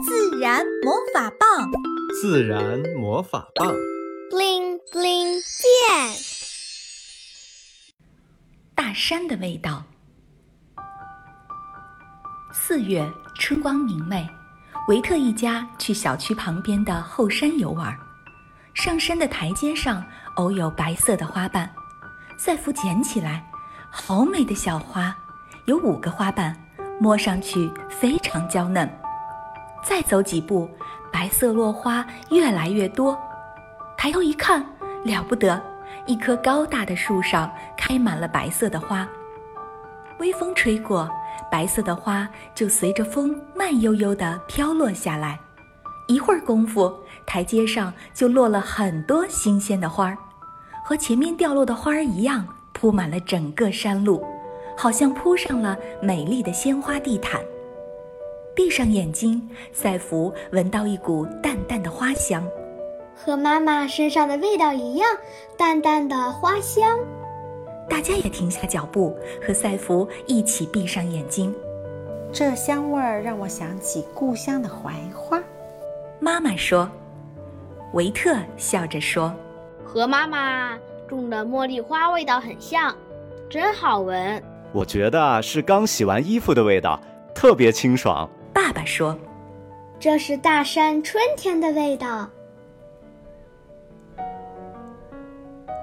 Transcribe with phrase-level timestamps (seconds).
[0.00, 1.70] 自然魔法棒，
[2.20, 3.68] 自然魔法棒
[4.30, 6.16] ，bling bling 变。
[8.74, 9.84] 大山的味道。
[12.54, 13.06] 四月，
[13.38, 14.26] 春光明媚，
[14.88, 17.94] 维特一家去小区旁边的后山游玩。
[18.74, 20.02] 上山的台阶上，
[20.36, 21.70] 偶有白色的花瓣。
[22.38, 23.46] 赛弗捡起来，
[23.90, 25.14] 好美的小花，
[25.66, 26.56] 有五个花瓣，
[26.98, 28.90] 摸上去非常娇嫩。
[29.82, 30.68] 再走几步，
[31.12, 33.18] 白色落花越来越多。
[33.96, 34.64] 抬头一看，
[35.04, 35.60] 了不得，
[36.06, 39.06] 一棵高大的树上开满了白色的花。
[40.18, 41.10] 微风吹过，
[41.50, 45.38] 白色的花就随着风慢悠悠地飘落下来。
[46.08, 46.92] 一会儿功夫，
[47.26, 50.18] 台阶上就落了很多新鲜的花儿，
[50.84, 54.24] 和前面掉落的花儿一样，铺满了整个山路，
[54.76, 57.40] 好像铺上了美丽的鲜花地毯。
[58.54, 62.46] 闭上眼睛，赛弗闻到一股淡淡的花香，
[63.14, 65.08] 和妈妈身上的味道一样，
[65.56, 66.98] 淡淡的花香。
[67.88, 71.54] 大家也停下脚步，和赛弗一起闭上眼睛。
[72.30, 75.42] 这香味儿让我想起故乡的槐花。
[76.20, 76.88] 妈妈说
[77.92, 79.34] ：“维特笑着说，
[79.84, 80.78] 和妈妈
[81.08, 82.94] 种的茉莉花味道很像，
[83.48, 84.42] 真好闻。
[84.72, 87.00] 我觉得是刚洗完衣服的味道，
[87.34, 88.28] 特别清爽。”
[88.62, 89.18] 爸爸说
[89.98, 92.30] ：“这是大山春天的味道。”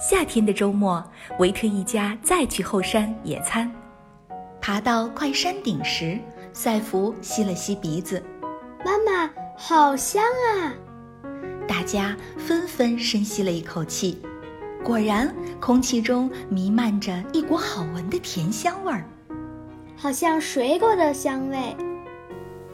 [0.00, 1.00] 夏天的周末，
[1.38, 3.72] 维特一家再去后山野餐。
[4.60, 6.18] 爬到快山顶时，
[6.52, 8.20] 赛弗吸了吸鼻子，
[8.84, 9.30] 妈妈。
[9.56, 10.74] 好香啊！
[11.68, 14.20] 大家纷纷深吸了一口气，
[14.82, 19.04] 果然，空气中弥漫着一股好闻的甜香味儿，
[19.96, 21.76] 好像水果的香味，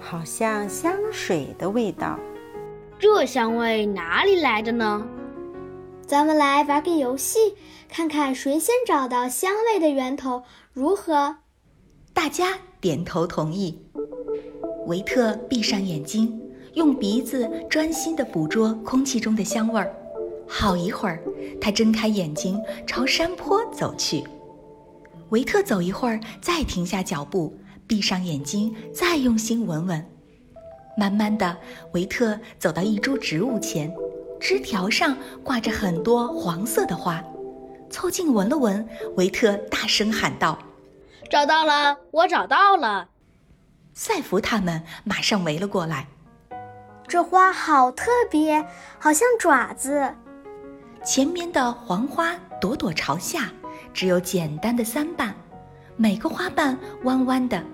[0.00, 2.18] 好像香水的味道。
[2.98, 5.06] 这香味哪里来的呢？
[6.06, 7.38] 咱们来玩个游戏，
[7.88, 10.42] 看看谁先找到香味的源头，
[10.72, 11.36] 如何？
[12.12, 13.78] 大家点头同意。
[14.86, 16.40] 维特闭上眼睛。
[16.74, 19.92] 用鼻子专心地捕捉空气中的香味儿，
[20.46, 21.20] 好一会儿，
[21.60, 24.22] 他睁开眼睛朝山坡走去。
[25.30, 27.52] 维特走一会儿，再停下脚步，
[27.88, 30.06] 闭上眼睛，再用心闻闻。
[30.96, 31.56] 慢慢的，
[31.94, 33.92] 维特走到一株植物前，
[34.38, 37.24] 枝条上挂着很多黄色的花。
[37.88, 40.58] 凑近闻了闻，维特大声喊道
[41.30, 41.96] ：“找到了！
[42.10, 43.08] 我找到了！”
[43.94, 46.06] 赛弗他们马上围了过来。
[47.08, 48.66] 这花好特别，
[48.98, 50.14] 好像爪子。
[51.02, 53.50] 前面的黄花朵朵朝下，
[53.94, 55.34] 只有简单的三瓣，
[55.96, 57.64] 每个花瓣弯弯的，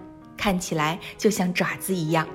[0.44, 2.28] 看起来就像爪子一样。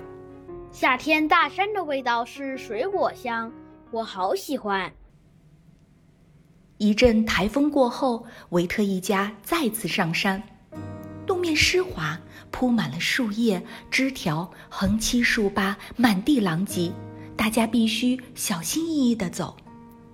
[0.72, 3.52] 夏天大山的味道是水果香，
[3.92, 4.92] 我好喜欢。
[6.80, 10.42] 一阵台风过后，维特一家再次上山，
[11.28, 12.19] 路面湿滑。
[12.50, 16.92] 铺满了树叶、枝条，横七竖八，满地狼藉。
[17.38, 19.56] 大家必须小心翼翼地走。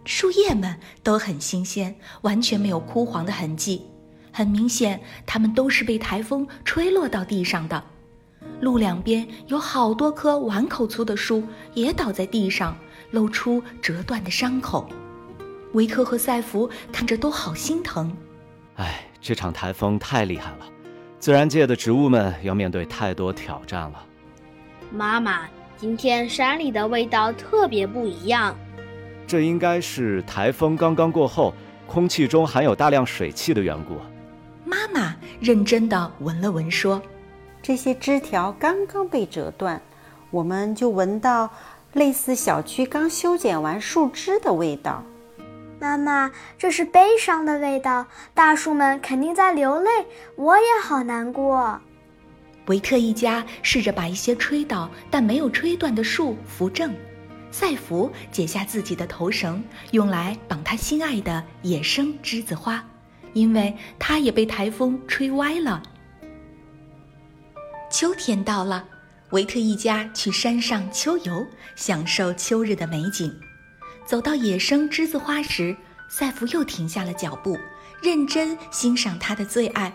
[0.04, 3.86] 树叶们都很新鲜，完全没有枯黄的痕迹。
[4.36, 7.82] 很明显，它们都是被台风吹落到地上的。
[8.60, 11.42] 路两边有好多棵碗口粗的树，
[11.74, 12.78] 也倒在地上，
[13.12, 14.90] 露出折断的伤口。
[15.72, 18.14] 维克和赛弗看着都好心疼。
[18.76, 20.68] 唉，这场台风太厉害了。
[21.18, 24.06] 自然界的植物们要面对太多挑战了。
[24.92, 25.48] 妈妈，
[25.78, 28.54] 今天山里的味道特别不一样。
[29.26, 31.54] 这应该是台风刚刚过后，
[31.88, 33.96] 空气中含有大量水汽的缘故。
[34.96, 37.02] 妈妈认真地闻了闻，说
[37.62, 39.82] ：“这些枝条刚刚被折断，
[40.32, 41.50] 我们就闻到
[41.92, 45.04] 类似小区刚修剪完树枝的味道。”
[45.82, 49.90] 妈妈，这是悲伤的味道，大树们肯定在流泪，
[50.38, 51.82] 我也好难过。
[52.68, 56.96] 维特一家试着把一些吹倒但没有吹断的树扶正，
[57.52, 59.62] 赛弗解下自己的头绳，
[59.92, 62.82] 用来绑他心爱的野生栀子花，
[63.36, 65.84] 因为它也被台风吹歪了。
[67.92, 68.88] 秋天到了，
[69.32, 71.46] 维特一家去山上秋游，
[71.76, 73.32] 享受秋日的美景。
[74.06, 75.76] 走到野生栀子花时，
[76.10, 77.60] 赛弗又停下了脚步，
[78.02, 79.94] 认真欣赏他的最爱。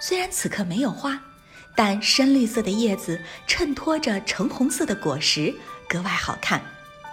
[0.00, 1.20] 虽然此刻没有花，
[1.74, 5.54] 但深绿色的叶子衬托着橙红色的果实，
[5.88, 6.60] 格外好看。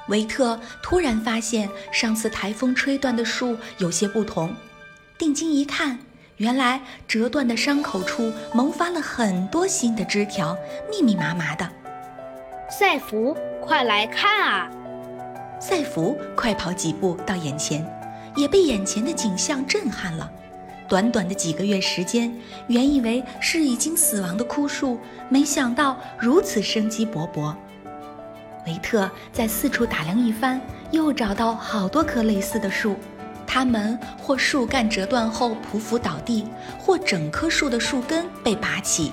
[0.10, 4.56] 维特突然发现，上次台风吹断的树有些不同。
[5.24, 5.98] 定睛一看，
[6.36, 10.54] 原来折断的伤口处萌发了很多新的枝条，
[10.92, 11.66] 密密麻麻的。
[12.70, 14.70] 赛弗，快来看啊！
[15.62, 17.90] 赛弗快跑几步到眼前，
[18.36, 20.30] 也被眼前的景象震撼了。
[20.90, 22.30] 短短的几个月时间，
[22.68, 25.00] 原以为是已经死亡的枯树，
[25.30, 27.56] 没想到如此生机勃勃。
[28.68, 30.60] 维特在四处打量一番，
[30.92, 32.98] 又找到好多棵类似的树，
[33.54, 36.44] 它们或树干折断后匍匐倒地，
[36.80, 39.12] 或整棵树的树根被拔起，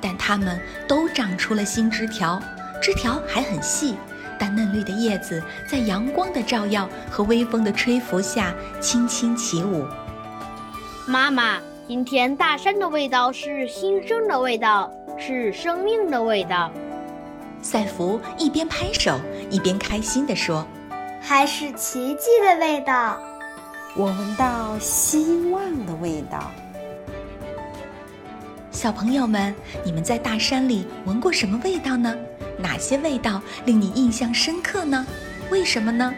[0.00, 0.58] 但它们
[0.88, 2.40] 都长出了新枝条，
[2.80, 3.94] 枝条还很细，
[4.38, 9.84] 但嫩绿的叶子在阳光的照耀和微风的吹拂下轻轻起舞。
[11.06, 16.72] 妈妈，今天大山的味道是新生的味道，是生命的味道。
[17.60, 20.66] 赛福一边拍手一边开心地说
[21.20, 23.20] ：“还是奇迹的味道。
[23.94, 26.50] 我闻到希望的味道。”
[28.72, 29.54] 小朋友们，
[29.84, 32.16] 你们在大山里闻过什么味道呢？
[32.58, 35.06] 哪些味道令你印象深刻呢？
[35.50, 36.12] 为什么呢？